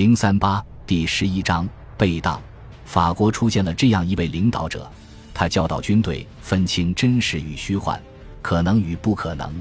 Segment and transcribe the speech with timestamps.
[0.00, 1.68] 零三八第十一章
[1.98, 2.40] 被当。
[2.86, 4.90] 法国出现了这样一位领导者，
[5.34, 8.00] 他教导军队分清真实与虚幻，
[8.40, 9.52] 可能与不可能。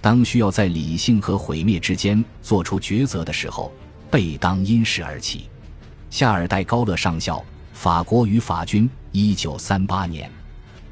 [0.00, 3.72] 当需要在理性和毁灭之间做出抉择的时候，
[4.12, 5.50] 贝当因势而起。
[6.08, 10.30] 夏尔代高勒上校，法国与法军，一九三八年。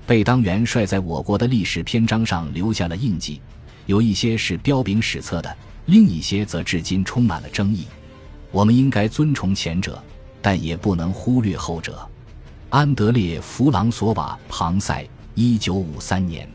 [0.05, 3.41] 贝当元帅在我国的历史篇章上留下了印记，
[3.87, 5.57] 有一些是彪炳史册的，
[5.87, 7.87] 另一些则至今充满了争议。
[8.53, 10.01] 我们应该尊崇前者。
[10.45, 12.05] 但也不能忽略后者。
[12.69, 16.49] 安德烈·弗朗索瓦·庞塞，一九五三年，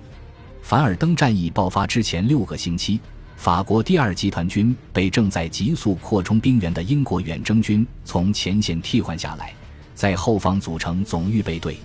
[0.62, 3.00] 凡尔登战役爆发之前六个星期，
[3.38, 9.54] 法国第二集团军被正在急速扩充兵员的英国远征军从前线替换下来，
[9.96, 11.78] 在后方组成总预备队。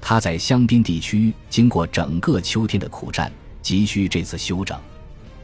[0.00, 3.30] 他在香槟地区经过整个秋天的苦战，
[3.62, 4.76] 急需这次休整。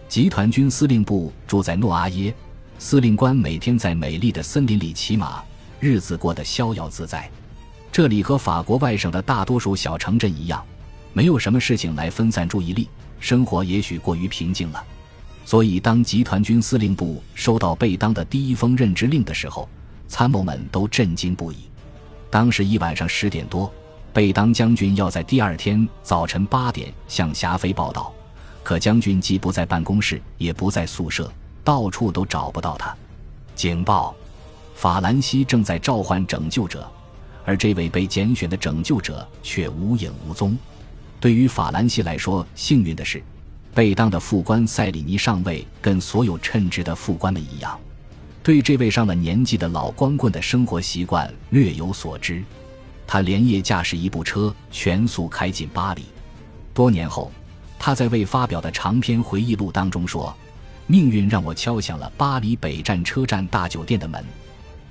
[0.09, 2.35] 集团军司令部住在诺阿耶，
[2.85, 5.41] 司令官每天在美丽的森林里骑马。
[5.79, 7.31] 日子过得逍遥自在，
[7.93, 10.61] 这里和法国外省的大多数小城镇一样，
[11.13, 12.89] 没有什么事情来分散注意力，
[13.21, 14.85] 生活也许过于平静了。
[15.45, 19.69] 所以，当集团军司令部收到贝当的第一封任职令的时候，
[20.09, 21.59] 参谋们都震惊不已。
[22.31, 23.73] 当时一晚上十点多，
[24.13, 28.13] 贝当将军要在第二天早晨八点向霞飞报道，
[28.65, 31.33] 可将军既不在办公室，也不在宿舍，
[31.63, 32.95] 到处都找不到他。
[33.55, 34.15] 警报。
[34.75, 36.91] 法兰西正在召唤拯救者，
[37.45, 40.59] 而这位被拣选的拯救者却无影无踪。
[41.21, 43.23] 对于法兰西来说，幸运的是，
[43.73, 47.79] 被当的副官塞里尼上尉跟所有称职的副官们一样，
[48.43, 52.43] 对这位上了年纪的老光棍的生活习惯略有所知。
[53.07, 56.03] 他连夜驾驶一部车，全速开进巴黎。
[56.75, 57.31] 多年后，
[57.79, 60.35] 他在未发表的长篇回忆录当中说
[60.93, 64.23] ：“命运让我敲响了巴黎北站车站大酒店的门。”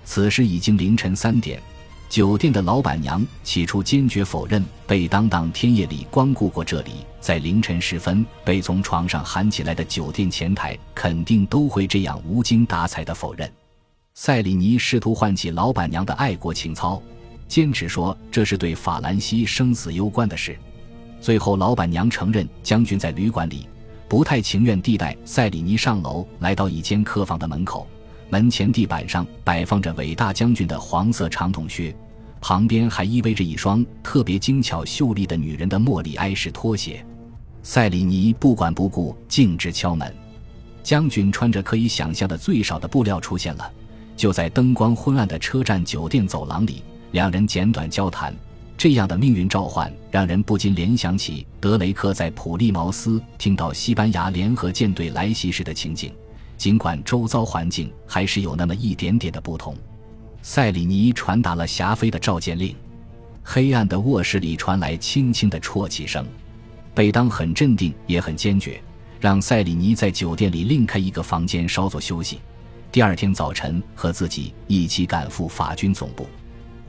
[0.03, 1.61] 此时已经凌晨三点，
[2.09, 13.47] 酒店的老板娘起初坚决否认被当当天夜里光顾过这里，在凌晨时分被从床上喊起来的酒店前台肯定都会这样无精打采的否认。
[14.15, 16.99] 塞里尼试图唤起老板娘的爱国情操，
[17.47, 20.57] 坚持说这是对法兰西生死攸关的事。
[21.21, 23.67] 最后，老板娘承认将军在旅馆里，
[24.11, 27.87] 不太情愿地带塞里尼上楼，来到一间客房的门口。
[28.29, 31.95] 门前地板上摆放着伟大将军的黄色长筒靴，
[32.41, 37.05] 旁边还依偎着一双特别精巧秀丽的女人的莫里埃式拖鞋。
[37.63, 40.13] 塞里尼不管不顾，径直敲门。
[40.83, 43.71] 将军穿着可以想象的最少的布料出现了，
[44.17, 46.83] 就在灯光昏暗的车站酒店走廊里，
[47.13, 48.35] 两人简短交谈。
[48.77, 56.11] 这样的命运召唤让人不禁联想起德雷克在普利茅斯听到西班牙联合舰队来袭时的情景。
[56.57, 59.75] 尽管周遭环境还是有那么一点点的不同，
[60.43, 62.75] 塞里尼传达了霞飞的召见令。
[63.43, 66.23] 黑暗的卧室里传来轻轻的啜泣声。
[66.93, 68.79] 贝当很镇定，也很坚决，
[69.19, 72.39] 让塞里尼在酒店里另开一个房间稍作休息。
[72.91, 76.27] 第二天早晨和自己一起赶赴法军总部。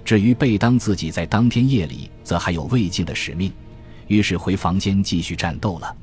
[0.04, 3.52] 至于贝当自己，在当天夜里则还有未尽的使命，
[4.08, 5.96] 于是回房间继续战斗了。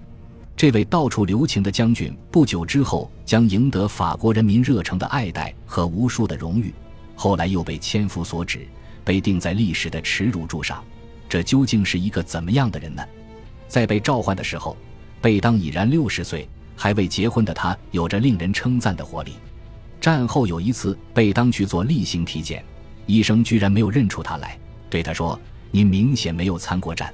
[0.56, 6.74] 这位到处留情的将军，不久之后将赢得法国人民热诚的爱戴和无数的荣誉。
[7.16, 8.68] 后来又被千夫所指，
[9.04, 10.84] 被钉在历史的耻辱柱上。
[11.28, 13.04] 这究竟是一个怎么样的人呢？
[13.68, 14.76] 在被召唤的时候，
[15.22, 19.34] 贝当已然六十岁，还未结婚的他有着令人称赞的活力。
[20.02, 22.64] 战后有一次，贝当去做例行体检，
[23.10, 24.56] 医生居然没有认出他来，
[24.88, 25.38] 对他说
[25.72, 27.12] ：“您明显没有参过战。”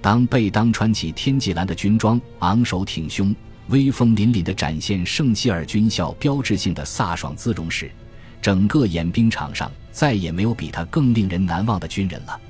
[0.00, 3.36] 当贝当穿起天际蓝的军装，昂首挺胸，
[3.68, 7.90] 威风凛凛地展现圣希尔军校标志性的飒爽姿容时，
[8.40, 12.40] 整个演兵场上再也没有比他更令人难忘的军人了。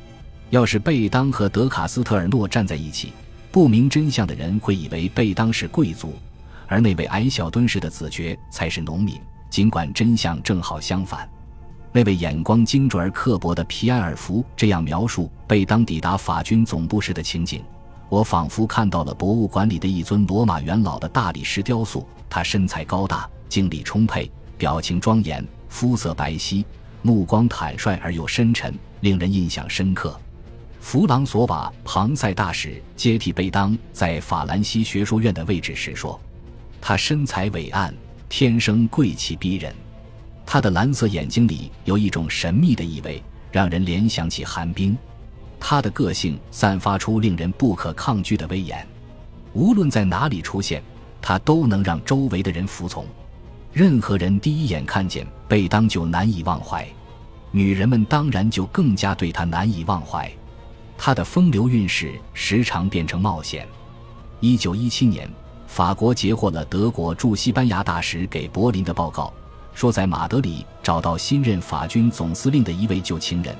[0.50, 3.12] 要是贝当和德卡斯特尔诺站在一起，
[3.50, 6.14] 不明真相的人会以为贝当是贵族，
[6.68, 9.18] 而那位矮小敦实的子爵才是农民。
[9.50, 11.28] 尽管真相正好相反。
[11.96, 17.64] 那位眼光精准而刻薄的皮埃尔福这样描述贝当抵达法军总部时的情景：
[18.10, 22.06] 我仿佛看到了博物馆里的一尊罗马元老的大理石雕塑。
[22.28, 26.62] 他身材高大，精力充沛，表情庄严，肤色白皙，
[27.00, 30.20] 目光坦率而又深沉，令人印象深刻。
[30.80, 36.20] 弗朗索瓦·庞塞大使接替贝当在法兰西学术院的位置时说
[36.78, 37.94] ：“他身材伟岸，
[38.28, 39.74] 天生贵气逼人。”
[40.46, 43.20] 他的蓝色眼睛里有一种神秘的意味，
[43.50, 44.96] 让人联想起寒冰。
[45.58, 48.86] 他的个性散发出令人不可抗拒的威严，
[49.52, 50.82] 无论在哪里出现，
[51.20, 53.04] 他都能让周围的人服从。
[53.72, 56.86] 任何人第一眼看见贝当就难以忘怀，
[57.50, 60.30] 女人们当然就更加对他难以忘怀。
[60.96, 63.66] 他的风流韵事时常变成冒险。
[64.40, 65.28] 一九一七年，
[65.66, 69.32] 法国截获了德国驻西班牙大使给柏林的报告，
[69.76, 73.54] 说在马德里找到新任法军总司令的一位旧情人，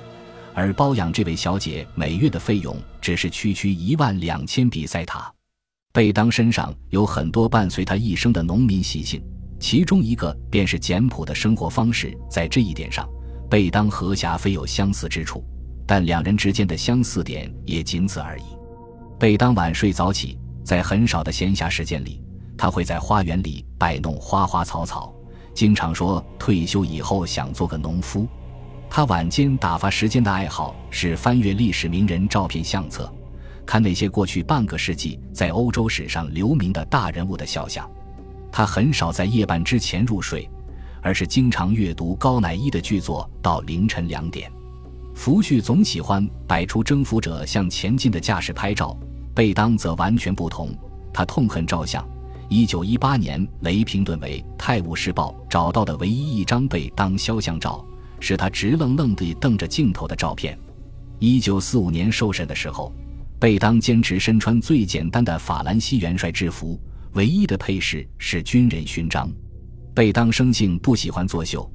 [0.54, 5.30] 而包养这位小姐每月的费用只是区区一万两千比塞塔。
[5.92, 9.22] 贝当身上有很多伴随他一生的农民习性，
[9.60, 12.16] 其中一个便是简朴的生活方式。
[12.30, 13.06] 在这一点上，
[13.50, 15.44] 贝当和霞飞有相似之处。
[15.86, 18.44] 但两人之间的相似点也仅此而已。
[19.18, 22.22] 贝当晚睡早起，在很少的闲暇时间里，
[22.56, 25.14] 他会在花园里摆弄花花草草，
[25.56, 28.28] 经常说退休以后想做个农夫。
[28.90, 33.10] 他晚间打发时间的爱好是翻阅历史名人照片相册，
[33.64, 37.90] 看那些过去半个世纪在欧洲史上留名的大人物的肖像。
[38.52, 40.46] 他很少在夜半之前入睡，
[41.00, 44.52] 而是经常阅读高乃伊的剧作到凌晨两点。
[45.14, 48.94] 福煦总喜欢摆出征服者向前进的架势拍照，
[49.34, 50.68] 贝当则完全不同。
[51.14, 52.06] 他痛恨照相。
[52.48, 57.84] 一九一八年，雷平顿为《泰晤士报》找到的唯一一张贝当肖像照，
[58.20, 60.56] 是他直愣愣地瞪着镜头的照片。
[61.18, 62.94] 一九四五年受审的时候，
[63.40, 66.80] 贝当坚持身穿最简单的法兰西元帅制服，
[67.14, 69.28] 唯一的配饰是军人勋章。
[69.92, 71.68] 贝当生性不喜欢作秀。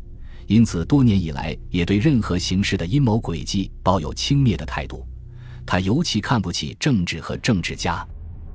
[0.48, 5.06] 因此，多年以来也对任何形式的阴谋诡计抱有轻蔑的态度。
[5.66, 8.08] 他尤其看不起政治和政治家。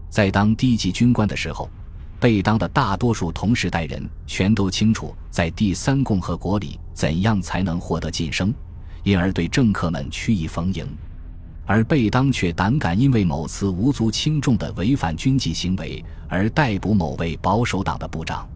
[0.09, 1.71] 在当低级军官的时候，
[2.19, 8.53] 贝当的大多数同时代人全都清楚在第三共和国里怎样才能获得晋升，
[9.03, 10.87] 因而对政客们曲意逢迎。
[11.67, 18.49] 而贝当却胆敢因为某次无足轻重的违反军纪行为而逮捕某位保守党的部长。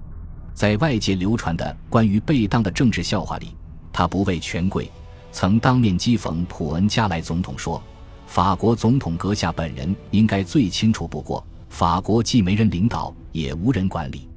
[0.54, 3.54] 在外界流传的关于贝当的政治笑话里，
[3.92, 4.90] 他不畏权贵，
[5.32, 7.82] 曾当面讥讽普恩加莱总统说
[8.26, 14.28] ：“法国总统阁下本人应该最清楚不过，法国既没人领导，也无人管理。”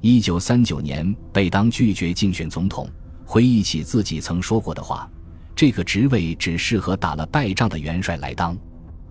[0.00, 2.88] 一九三九年，贝当拒绝竞选总统，
[3.24, 5.10] 回忆起自己曾说过的话
[5.56, 8.56] ：“这个职位只适合打了败仗的元帅来当。”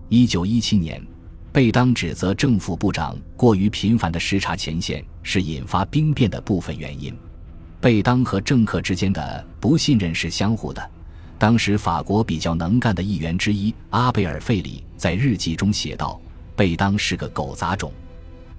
[0.08, 1.06] 一九一七年。
[1.52, 7.16] 贝当指责政府部长过于频繁的视察前线是引发兵变的部分原因。
[7.80, 10.92] 贝当和政客之间的不信任是相互的。
[11.38, 16.19] 当时法国比较能干的议员之一阿贝尔费里在日记中写道
[16.56, 17.92] ：“贝当是个狗杂种，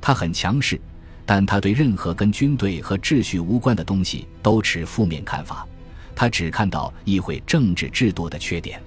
[0.00, 0.80] 他很强势，
[1.24, 5.66] 但他对任何跟军队和秩序无关的东西都持负面看法。
[6.14, 8.80] 他只看到议会政治制度的缺点。”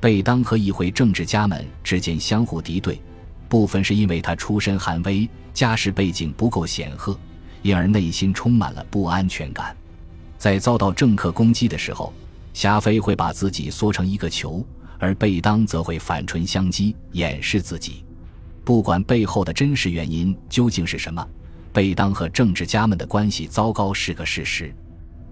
[0.00, 3.00] 贝当和议会政治家们之间相互敌对。
[3.48, 7.18] 部分是因为他出身寒微，家世背景不够显赫，
[7.62, 9.76] 因而内心充满了不安全感。
[10.38, 12.12] 在遭到政客攻击的时候，
[12.54, 14.64] 霞飞会把自己缩成一个球，
[14.98, 18.04] 而贝当则会反唇相讥，掩饰自己。
[18.70, 21.26] 不管背后的真实原因究竟是什么，
[21.72, 24.72] 贝当和政治家们的关系糟糕是个事实。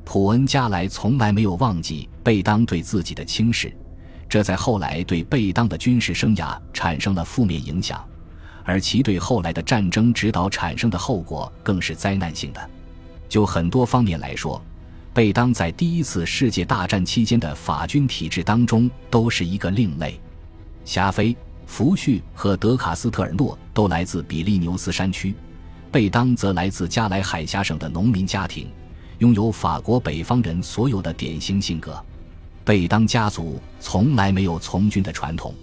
[0.05, 3.73] 普恩加莱从来没有忘记贝当对自己的轻视。
[4.29, 8.05] 这在后来对贝当的军事生涯产生了负面影响，
[8.65, 12.71] 而其对后来的战争指导产生的后果更是灾难性的。
[13.29, 14.61] 就很多方面来说，
[15.15, 20.21] 贝当在第一次世界大战期间的法军体制当中都是一个另类。
[20.85, 21.37] 霞飞、
[21.69, 25.35] 福煦和德卡斯特尔诺都来自比利牛斯山区，
[25.93, 28.69] 贝当则来自加莱海峡省的农民家庭，
[29.19, 32.03] 拥有法国北方人所有的典型性格。
[32.65, 35.55] 贝当家族从来没有从军的传统。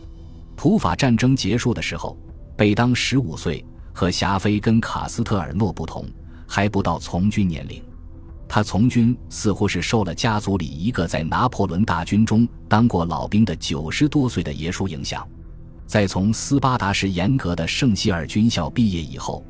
[0.56, 2.16] 普法战争结束的时候，
[2.56, 6.08] 贝当十五岁，和霞飞跟卡斯特尔诺不同，
[6.48, 7.84] 还不到从军年龄。
[8.48, 15.28] 他从军似乎是受了家族里一个在拿破仑大军中当过老兵的九十多岁的爷叔影响。
[15.86, 19.46] 在从斯巴达式严格的圣希尔军校毕业以后，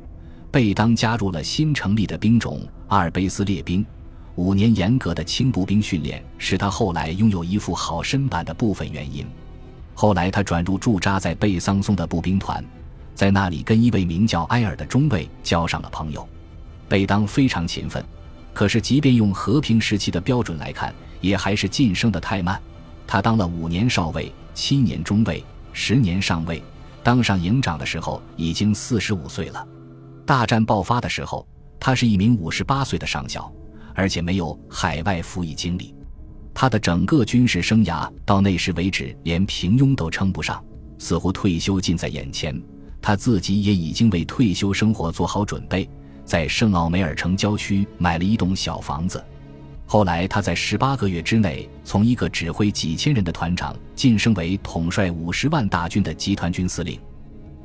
[0.50, 3.84] 贝当加入了新成立的兵种阿尔卑斯列兵。
[4.34, 9.26] 五年严格的轻步兵训练使他后来拥有一副好身板的部分原因。
[9.94, 12.62] 后来他转入驻扎在贝桑松的步兵团，
[13.14, 16.28] 在那里跟一位名叫埃尔的中尉交上了朋友。
[16.86, 18.04] 贝当非常勤奋，
[18.52, 22.60] 可是即便用和平时期的标准来看，也还是晋升的太慢。
[23.06, 25.42] 他当了五年少尉、七年中尉、
[25.78, 26.62] 十年上尉，
[27.02, 29.68] 当上营长的时候已经四十五岁了。
[30.24, 31.46] 大战爆发的时候，
[31.78, 33.52] 他是一名五十八岁的上校。
[33.94, 35.94] 而且没有海外服役经历，
[36.54, 40.64] 他的整个军事生涯到那时为止连平庸都称不上，
[40.98, 42.58] 似乎退休近在眼前。
[43.00, 45.88] 他自己也已经为退休生活做好准备，
[46.24, 49.22] 在圣奥梅尔城郊区买了一栋小房子。
[49.88, 56.98] 后来，他在十八个月之内，从一个指挥几千人的团长晋升为统帅五十万大军的集团军司令。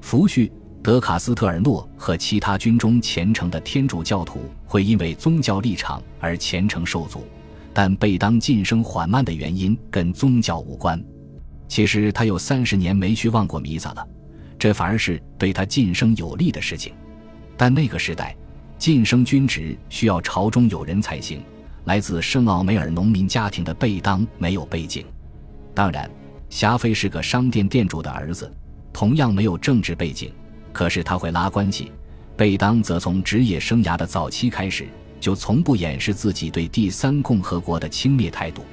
[0.01, 0.49] 福煦、
[0.83, 7.25] 德卡斯特尔诺和其他军中虔诚的天主教徒会因为宗教立场而虔诚受阻，
[7.73, 11.03] 但贝当晋升缓慢的原因跟宗教无关。
[11.67, 14.07] 其实他有三十年没去望过弥撒了，
[14.59, 16.93] 这反而是对他晋升有利的事情。
[17.57, 18.35] 但那个时代，
[18.77, 21.41] 晋升军职需要朝中有人才行。
[21.85, 25.05] 来自圣奥梅尔农民家庭的贝当没有背景，
[25.73, 26.09] 当然，
[26.49, 28.51] 霞飞是个商店店主的儿子，
[28.93, 30.31] 同样没有政治背景。
[30.73, 31.91] 可是他会拉关系。
[32.37, 34.87] 贝当则从职业生涯的早期开始，
[35.19, 38.63] 就从不掩饰自己对第三共和国的轻蔑态度。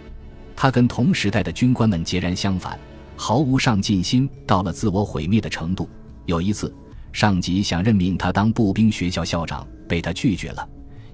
[0.55, 2.79] 他跟同时代的军官们截然相反，
[3.17, 5.89] 毫无上进心，到了自我毁灭的程度。
[6.27, 6.73] 有一次，
[7.13, 10.69] 上级想任命他当步兵学校校长，被他拒绝了。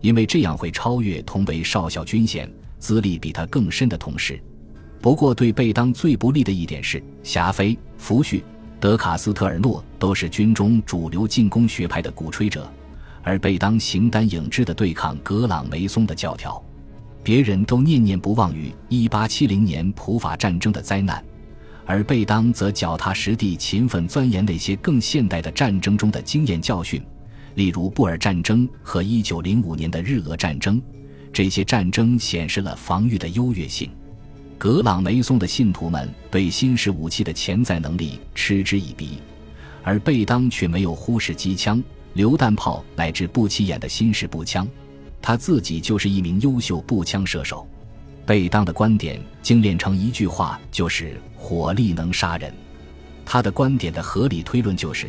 [0.05, 2.47] 因为这样会超越同为少校军衔、
[2.79, 4.39] 资历比他更深的同事。
[5.01, 8.43] 不过，对贝当最不利的一点是，霞飞、福煦、
[8.79, 12.71] 德卡斯特尔诺都是军中主流进攻学派的鼓吹者，
[13.23, 16.63] 而贝当形单影只地对抗格朗梅松的教条。
[17.23, 21.25] 别人都念念不忘于1870年普法战争的灾难，
[21.87, 27.03] 而贝当则脚踏实地、勤奋钻研那些更现代的战争中的经验教训。
[27.55, 30.81] 例如布尔战争和1905年的日俄战争，
[31.33, 33.91] 这些战争显示了防御的优越性。
[34.57, 39.19] 格朗梅松的信徒们对新式武器的潜在能力嗤之以鼻，
[39.83, 41.83] 而贝当却没有忽视机枪、
[42.15, 44.67] 榴弹炮乃至不起眼的新式步枪。
[45.21, 47.67] 他自己就是一名优秀步枪射手。
[48.27, 52.53] 贝当的观点精炼成一句话，就是“火力能杀人”。
[53.27, 55.09] 他的观点的合理推论就是。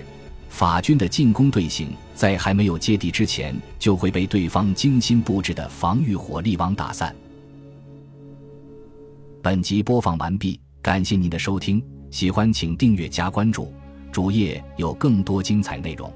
[0.55, 7.13] 法军的进攻队形在还没有接地之前，就会被对方精心布置的防御火力网打散。
[9.41, 13.73] 本集播放完毕，感谢您的收听，喜欢请订阅加关注，
[14.13, 16.09] 主页有更多精彩内容。